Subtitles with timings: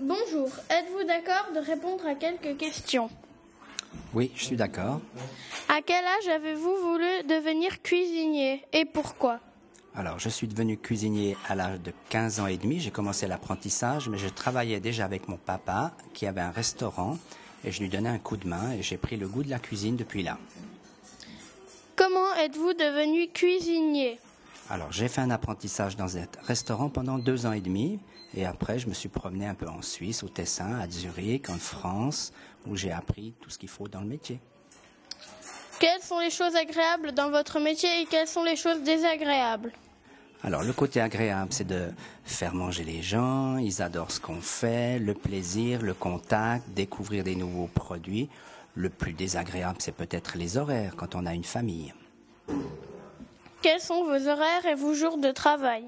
[0.00, 3.08] Bonjour, êtes-vous d'accord de répondre à quelques questions?
[4.14, 5.00] Oui, je suis d'accord.
[5.68, 9.40] À quel âge avez-vous voulu devenir cuisinier et pourquoi?
[9.94, 12.80] Alors, je suis devenu cuisinier à l'âge de 15 ans et demi.
[12.80, 17.18] J'ai commencé l'apprentissage, mais je travaillais déjà avec mon papa qui avait un restaurant
[17.64, 19.58] et je lui donnais un coup de main et j'ai pris le goût de la
[19.58, 20.38] cuisine depuis là.
[21.94, 24.18] Comment êtes-vous devenu cuisinier?
[24.72, 28.00] Alors, j'ai fait un apprentissage dans un restaurant pendant deux ans et demi.
[28.34, 31.58] Et après, je me suis promené un peu en Suisse, au Tessin, à Zurich, en
[31.58, 32.32] France,
[32.66, 34.40] où j'ai appris tout ce qu'il faut dans le métier.
[35.78, 39.72] Quelles sont les choses agréables dans votre métier et quelles sont les choses désagréables?
[40.42, 41.90] Alors, le côté agréable, c'est de
[42.24, 43.58] faire manger les gens.
[43.58, 48.30] Ils adorent ce qu'on fait, le plaisir, le contact, découvrir des nouveaux produits.
[48.74, 51.92] Le plus désagréable, c'est peut-être les horaires quand on a une famille.
[53.62, 55.84] Quels sont vos horaires et vos jours de travail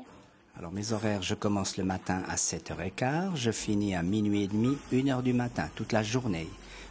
[0.57, 4.79] Alors mes horaires, je commence le matin à 7h15, je finis à minuit et demi,
[4.93, 6.47] 1h du matin, toute la journée.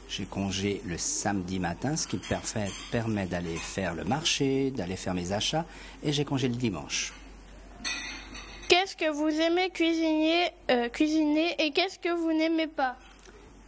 [0.10, 5.14] J'ai congé le samedi matin, ce qui me permet, d'aller faire le marché, d'aller faire
[5.14, 5.66] mes achats,
[6.04, 7.14] et j'ai congé le dimanche.
[8.68, 12.98] Qu'est-ce que vous aimez cuisiner, euh, cuisiner et qu'est-ce que vous n'aimez pas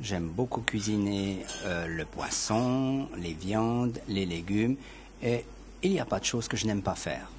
[0.02, 4.76] J'aime beaucoup cuisiner euh, le poisson, les viandes, les légumes,
[5.24, 5.46] et
[5.86, 7.30] il n'y a pas de choses que je n'aime pas faire.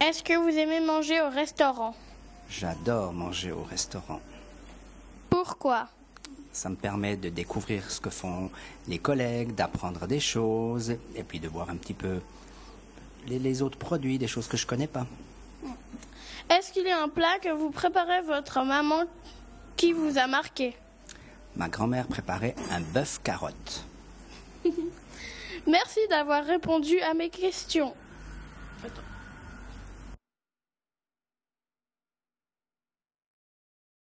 [0.00, 1.94] Est-ce que vous aimez manger au restaurant?
[2.48, 4.20] J'adore manger au restaurant.
[5.28, 5.88] Pourquoi?
[6.52, 8.50] Ça me permet de découvrir ce que font
[8.88, 12.20] les collègues, d'apprendre des choses, et puis de voir un petit peu
[13.26, 15.06] les, les autres produits, des choses que je connais pas.
[16.48, 19.04] Est-ce qu'il y a un plat que vous préparez votre maman
[19.76, 20.76] qui vous a marqué?
[21.56, 23.84] Ma grand-mère préparait un bœuf carotte.
[25.70, 27.94] Merci d'avoir répondu à mes questions.